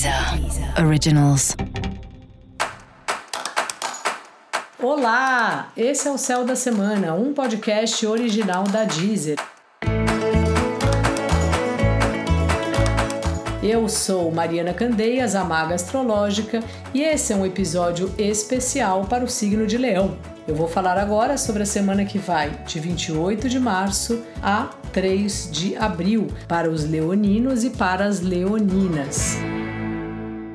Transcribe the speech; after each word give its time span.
Deezer 0.00 0.82
Originals. 0.82 1.54
Olá, 4.78 5.70
esse 5.76 6.08
é 6.08 6.10
o 6.10 6.16
Céu 6.16 6.42
da 6.42 6.56
Semana, 6.56 7.12
um 7.12 7.34
podcast 7.34 8.06
original 8.06 8.64
da 8.64 8.84
Deezer. 8.84 9.36
Eu 13.62 13.90
sou 13.90 14.32
Mariana 14.32 14.72
Candeias, 14.72 15.34
a 15.34 15.44
Maga 15.44 15.74
Astrológica, 15.74 16.60
e 16.94 17.02
esse 17.02 17.34
é 17.34 17.36
um 17.36 17.44
episódio 17.44 18.10
especial 18.16 19.04
para 19.04 19.22
o 19.22 19.28
signo 19.28 19.66
de 19.66 19.76
Leão. 19.76 20.16
Eu 20.48 20.54
vou 20.54 20.66
falar 20.66 20.96
agora 20.96 21.36
sobre 21.36 21.62
a 21.64 21.66
semana 21.66 22.06
que 22.06 22.18
vai 22.18 22.48
de 22.64 22.80
28 22.80 23.50
de 23.50 23.60
março 23.60 24.22
a 24.42 24.70
3 24.94 25.50
de 25.52 25.76
abril 25.76 26.28
para 26.48 26.70
os 26.70 26.88
leoninos 26.88 27.64
e 27.64 27.68
para 27.68 28.06
as 28.06 28.20
leoninas. 28.20 29.36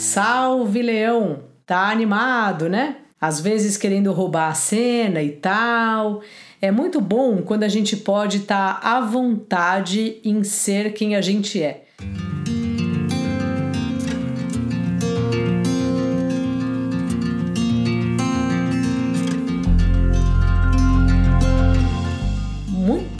Salve 0.00 0.80
Leão! 0.80 1.40
Tá 1.66 1.90
animado, 1.90 2.70
né? 2.70 2.96
Às 3.20 3.38
vezes 3.38 3.76
querendo 3.76 4.10
roubar 4.14 4.48
a 4.48 4.54
cena 4.54 5.22
e 5.22 5.32
tal. 5.32 6.22
É 6.58 6.70
muito 6.70 7.02
bom 7.02 7.42
quando 7.42 7.64
a 7.64 7.68
gente 7.68 7.98
pode 7.98 8.38
estar 8.38 8.80
tá 8.80 8.96
à 8.96 9.00
vontade 9.02 10.18
em 10.24 10.42
ser 10.42 10.94
quem 10.94 11.16
a 11.16 11.20
gente 11.20 11.62
é. 11.62 11.84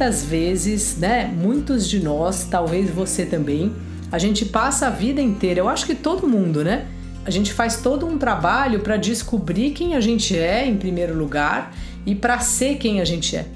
muitas 0.01 0.25
vezes, 0.25 0.97
né, 0.97 1.27
muitos 1.27 1.87
de 1.87 2.03
nós, 2.03 2.45
talvez 2.45 2.89
você 2.89 3.27
também, 3.27 3.71
a 4.11 4.19
gente 4.19 4.45
passa 4.45 4.89
a 4.89 4.91
vida 4.91 5.21
inteira, 5.21 5.61
eu 5.61 5.69
acho 5.69 5.87
que 5.87 5.95
todo 5.95 6.27
mundo, 6.27 6.65
né? 6.65 6.87
A 7.25 7.31
gente 7.31 7.53
faz 7.53 7.77
todo 7.77 8.07
um 8.07 8.19
trabalho 8.19 8.81
para 8.81 8.97
descobrir 8.97 9.71
quem 9.71 9.95
a 9.95 10.01
gente 10.01 10.37
é 10.37 10.67
em 10.67 10.77
primeiro 10.77 11.17
lugar 11.17 11.75
e 12.07 12.15
para 12.15 12.39
ser 12.41 12.77
quem 12.77 13.01
a 13.01 13.05
gente 13.05 13.37
é. 13.37 13.47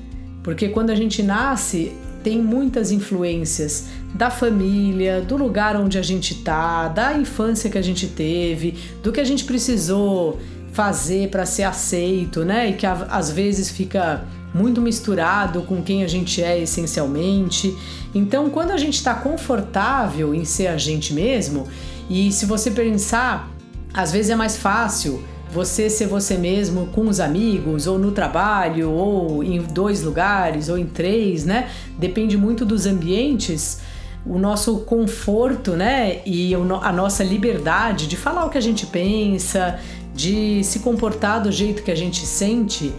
Porque 0.42 0.68
quando 0.68 0.90
a 0.90 0.94
gente 0.94 1.22
nasce, 1.22 1.92
tem 2.22 2.38
muitas 2.38 2.90
influências 2.90 3.86
da 4.14 4.30
família, 4.30 5.20
do 5.20 5.36
lugar 5.36 5.76
onde 5.76 5.98
a 5.98 6.02
gente 6.02 6.36
tá, 6.36 6.88
da 6.88 7.14
infância 7.14 7.68
que 7.68 7.78
a 7.78 7.82
gente 7.82 8.06
teve, 8.06 8.78
do 9.02 9.10
que 9.10 9.20
a 9.20 9.24
gente 9.24 9.44
precisou 9.44 10.38
fazer 10.72 11.28
para 11.30 11.46
ser 11.46 11.62
aceito, 11.62 12.44
né? 12.44 12.70
E 12.70 12.72
que 12.74 12.86
às 12.86 13.30
vezes 13.30 13.70
fica 13.70 14.24
muito 14.54 14.80
misturado 14.80 15.62
com 15.62 15.82
quem 15.82 16.04
a 16.04 16.06
gente 16.06 16.40
é 16.40 16.60
essencialmente. 16.60 17.76
Então, 18.14 18.48
quando 18.48 18.70
a 18.70 18.76
gente 18.76 18.94
está 18.94 19.12
confortável 19.12 20.32
em 20.32 20.44
ser 20.44 20.68
a 20.68 20.78
gente 20.78 21.12
mesmo, 21.12 21.66
e 22.08 22.30
se 22.30 22.46
você 22.46 22.70
pensar, 22.70 23.50
às 23.92 24.12
vezes 24.12 24.30
é 24.30 24.36
mais 24.36 24.56
fácil 24.56 25.24
você 25.50 25.90
ser 25.90 26.06
você 26.06 26.36
mesmo 26.36 26.86
com 26.86 27.08
os 27.08 27.20
amigos, 27.20 27.86
ou 27.86 27.98
no 27.98 28.12
trabalho, 28.12 28.90
ou 28.90 29.42
em 29.42 29.60
dois 29.60 30.02
lugares, 30.02 30.68
ou 30.68 30.78
em 30.78 30.86
três, 30.86 31.44
né? 31.44 31.70
Depende 31.98 32.36
muito 32.36 32.64
dos 32.64 32.86
ambientes. 32.86 33.80
O 34.26 34.38
nosso 34.38 34.78
conforto, 34.80 35.72
né? 35.72 36.22
E 36.26 36.54
a 36.54 36.92
nossa 36.92 37.22
liberdade 37.22 38.08
de 38.08 38.16
falar 38.16 38.44
o 38.46 38.50
que 38.50 38.58
a 38.58 38.60
gente 38.60 38.86
pensa, 38.86 39.78
de 40.14 40.64
se 40.64 40.80
comportar 40.80 41.42
do 41.42 41.52
jeito 41.52 41.82
que 41.82 41.90
a 41.90 41.96
gente 41.96 42.26
sente 42.26 42.92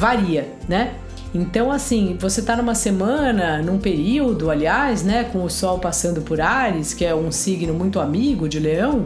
varia, 0.00 0.48
né? 0.66 0.94
Então, 1.34 1.70
assim, 1.70 2.16
você 2.18 2.40
tá 2.40 2.56
numa 2.56 2.74
semana, 2.74 3.62
num 3.62 3.78
período, 3.78 4.50
aliás, 4.50 5.02
né, 5.02 5.24
com 5.24 5.44
o 5.44 5.50
Sol 5.50 5.78
passando 5.78 6.22
por 6.22 6.40
Ares, 6.40 6.94
que 6.94 7.04
é 7.04 7.14
um 7.14 7.30
signo 7.30 7.74
muito 7.74 8.00
amigo 8.00 8.48
de 8.48 8.58
Leão, 8.58 9.04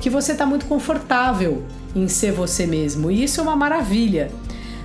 que 0.00 0.10
você 0.10 0.34
tá 0.34 0.44
muito 0.44 0.66
confortável 0.66 1.62
em 1.94 2.08
ser 2.08 2.32
você 2.32 2.66
mesmo. 2.66 3.08
E 3.10 3.22
isso 3.22 3.40
é 3.40 3.42
uma 3.42 3.54
maravilha. 3.54 4.30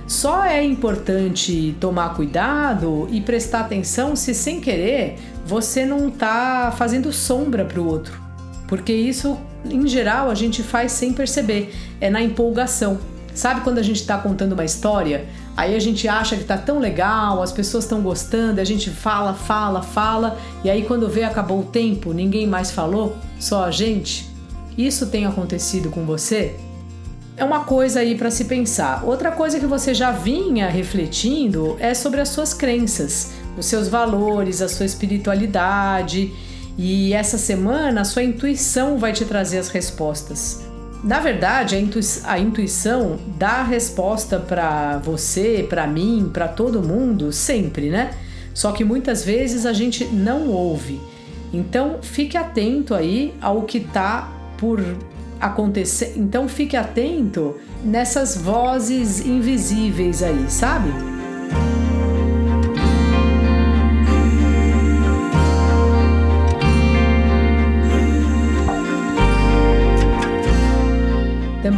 Só 0.06 0.44
é 0.44 0.62
importante 0.62 1.76
tomar 1.80 2.14
cuidado 2.14 3.08
e 3.10 3.20
prestar 3.20 3.60
atenção 3.60 4.16
se 4.16 4.32
sem 4.32 4.60
querer 4.60 5.16
você 5.44 5.84
não 5.84 6.08
tá 6.08 6.72
fazendo 6.76 7.12
sombra 7.12 7.64
para 7.64 7.80
o 7.80 7.86
outro. 7.86 8.18
Porque 8.68 8.92
isso, 8.92 9.36
em 9.68 9.86
geral, 9.88 10.30
a 10.30 10.34
gente 10.34 10.62
faz 10.62 10.92
sem 10.92 11.12
perceber, 11.12 11.74
é 12.00 12.08
na 12.08 12.22
empolgação. 12.22 12.98
Sabe 13.38 13.60
quando 13.60 13.78
a 13.78 13.82
gente 13.82 14.00
está 14.00 14.18
contando 14.18 14.54
uma 14.54 14.64
história? 14.64 15.24
Aí 15.56 15.76
a 15.76 15.78
gente 15.78 16.08
acha 16.08 16.36
que 16.36 16.42
tá 16.42 16.58
tão 16.58 16.80
legal, 16.80 17.40
as 17.40 17.52
pessoas 17.52 17.84
estão 17.84 18.02
gostando, 18.02 18.60
a 18.60 18.64
gente 18.64 18.90
fala, 18.90 19.32
fala, 19.32 19.80
fala, 19.80 20.36
e 20.64 20.68
aí 20.68 20.82
quando 20.82 21.08
vê 21.08 21.22
acabou 21.22 21.60
o 21.60 21.64
tempo, 21.64 22.12
ninguém 22.12 22.48
mais 22.48 22.72
falou, 22.72 23.16
só 23.38 23.62
a 23.62 23.70
gente. 23.70 24.28
Isso 24.76 25.06
tem 25.06 25.24
acontecido 25.24 25.88
com 25.88 26.04
você? 26.04 26.56
É 27.36 27.44
uma 27.44 27.60
coisa 27.60 28.00
aí 28.00 28.18
para 28.18 28.28
se 28.28 28.46
pensar. 28.46 29.04
Outra 29.04 29.30
coisa 29.30 29.60
que 29.60 29.66
você 29.66 29.94
já 29.94 30.10
vinha 30.10 30.68
refletindo 30.68 31.76
é 31.78 31.94
sobre 31.94 32.20
as 32.20 32.30
suas 32.30 32.52
crenças, 32.52 33.34
os 33.56 33.66
seus 33.66 33.86
valores, 33.86 34.60
a 34.60 34.68
sua 34.68 34.84
espiritualidade. 34.84 36.32
E 36.76 37.12
essa 37.12 37.38
semana 37.38 38.00
a 38.00 38.04
sua 38.04 38.24
intuição 38.24 38.98
vai 38.98 39.12
te 39.12 39.24
trazer 39.24 39.58
as 39.58 39.68
respostas. 39.68 40.67
Na 41.02 41.20
verdade, 41.20 41.76
a, 41.76 42.32
a 42.32 42.38
intuição 42.38 43.18
dá 43.38 43.60
a 43.60 43.62
resposta 43.62 44.38
para 44.38 44.98
você, 44.98 45.66
para 45.68 45.86
mim, 45.86 46.30
para 46.32 46.48
todo 46.48 46.82
mundo, 46.82 47.32
sempre, 47.32 47.88
né? 47.88 48.10
Só 48.52 48.72
que 48.72 48.84
muitas 48.84 49.24
vezes 49.24 49.64
a 49.64 49.72
gente 49.72 50.04
não 50.06 50.48
ouve. 50.48 51.00
Então, 51.52 51.98
fique 52.02 52.36
atento 52.36 52.94
aí 52.94 53.32
ao 53.40 53.62
que 53.62 53.80
tá 53.80 54.32
por 54.58 54.82
acontecer. 55.40 56.14
Então, 56.16 56.48
fique 56.48 56.76
atento 56.76 57.56
nessas 57.84 58.36
vozes 58.36 59.24
invisíveis 59.24 60.22
aí, 60.22 60.50
sabe? 60.50 61.17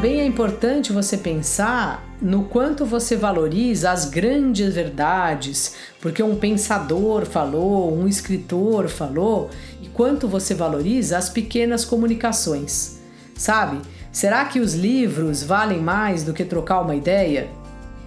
Também 0.01 0.23
é 0.23 0.25
importante 0.25 0.95
você 0.95 1.15
pensar 1.19 2.03
no 2.23 2.45
quanto 2.45 2.87
você 2.87 3.17
valoriza 3.17 3.91
as 3.91 4.07
grandes 4.07 4.75
verdades, 4.75 5.75
porque 6.01 6.23
um 6.23 6.37
pensador 6.37 7.27
falou, 7.27 7.95
um 7.95 8.09
escritor 8.09 8.89
falou, 8.89 9.51
e 9.83 9.89
quanto 9.89 10.27
você 10.27 10.55
valoriza 10.55 11.19
as 11.19 11.29
pequenas 11.29 11.85
comunicações. 11.85 12.99
Sabe? 13.35 13.79
Será 14.11 14.47
que 14.47 14.59
os 14.59 14.73
livros 14.73 15.43
valem 15.43 15.83
mais 15.83 16.25
do 16.25 16.33
que 16.33 16.47
trocar 16.47 16.81
uma 16.81 16.97
ideia? 16.97 17.51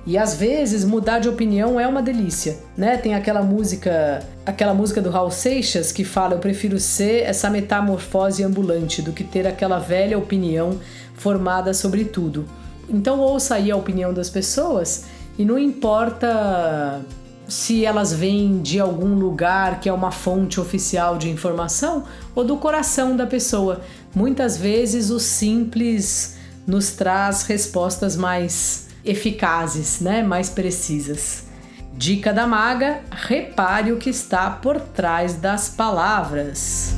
E 0.05 0.17
às 0.17 0.35
vezes 0.35 0.83
mudar 0.83 1.19
de 1.19 1.29
opinião 1.29 1.79
é 1.79 1.87
uma 1.87 2.01
delícia, 2.01 2.57
né? 2.75 2.97
Tem 2.97 3.15
aquela 3.15 3.41
música, 3.41 4.21
aquela 4.45 4.73
música 4.73 5.01
do 5.01 5.09
Raul 5.09 5.31
Seixas 5.31 5.91
que 5.93 6.03
fala: 6.03 6.35
"Eu 6.35 6.39
prefiro 6.39 6.77
ser 6.77 7.23
essa 7.23 7.49
metamorfose 7.49 8.43
ambulante 8.43 9.01
do 9.01 9.13
que 9.13 9.23
ter 9.23 9.47
aquela 9.47 9.79
velha 9.79 10.17
opinião 10.17 10.77
formada 11.15 11.73
sobre 11.73 12.03
tudo". 12.03 12.45
Então 12.89 13.19
ouça 13.19 13.55
aí 13.55 13.71
a 13.71 13.77
opinião 13.77 14.13
das 14.13 14.29
pessoas 14.29 15.05
e 15.39 15.45
não 15.45 15.57
importa 15.57 17.01
se 17.47 17.85
elas 17.85 18.13
vêm 18.13 18.61
de 18.61 18.79
algum 18.79 19.15
lugar 19.15 19.79
que 19.79 19.87
é 19.87 19.93
uma 19.93 20.11
fonte 20.11 20.59
oficial 20.59 21.17
de 21.17 21.29
informação 21.29 22.03
ou 22.35 22.43
do 22.43 22.57
coração 22.57 23.15
da 23.15 23.25
pessoa. 23.25 23.81
Muitas 24.13 24.57
vezes 24.57 25.09
o 25.09 25.19
simples 25.19 26.35
nos 26.65 26.91
traz 26.91 27.43
respostas 27.43 28.15
mais 28.15 28.82
eficazes, 29.03 29.99
né? 29.99 30.23
mais 30.23 30.49
precisas. 30.49 31.45
Dica 31.93 32.33
da 32.33 32.47
maga: 32.47 33.01
repare 33.11 33.91
o 33.91 33.97
que 33.97 34.09
está 34.09 34.49
por 34.49 34.79
trás 34.79 35.35
das 35.35 35.69
palavras. 35.69 36.95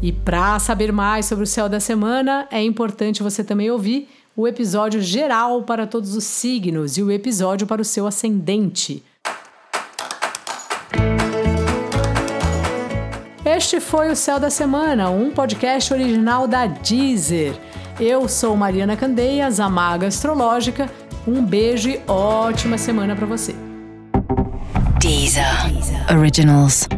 E 0.00 0.12
para 0.12 0.58
saber 0.58 0.92
mais 0.92 1.26
sobre 1.26 1.44
o 1.44 1.46
céu 1.46 1.68
da 1.68 1.80
semana, 1.80 2.46
é 2.50 2.62
importante 2.62 3.22
você 3.22 3.42
também 3.42 3.70
ouvir 3.70 4.08
o 4.36 4.46
episódio 4.46 5.00
geral 5.00 5.64
para 5.64 5.86
todos 5.86 6.14
os 6.14 6.22
signos 6.22 6.96
e 6.96 7.02
o 7.02 7.10
episódio 7.10 7.66
para 7.66 7.82
o 7.82 7.84
seu 7.84 8.06
ascendente. 8.06 9.02
Este 13.58 13.80
foi 13.80 14.08
o 14.08 14.14
Céu 14.14 14.38
da 14.38 14.50
Semana, 14.50 15.10
um 15.10 15.32
podcast 15.32 15.92
original 15.92 16.46
da 16.46 16.68
Deezer. 16.68 17.58
Eu 17.98 18.28
sou 18.28 18.56
Mariana 18.56 18.96
Candeias, 18.96 19.58
a 19.58 19.68
Maga 19.68 20.06
Astrológica. 20.06 20.88
Um 21.26 21.44
beijo 21.44 21.90
e 21.90 22.00
ótima 22.06 22.78
semana 22.78 23.16
para 23.16 23.26
você. 23.26 23.56
Deezer. 25.00 25.72
Deezer. 25.72 26.16
Originals. 26.16 26.88